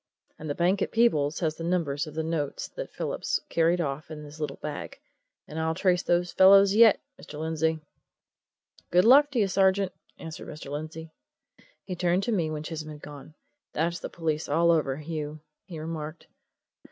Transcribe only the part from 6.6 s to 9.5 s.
yet, Mr. Lindsey." "Good luck to you,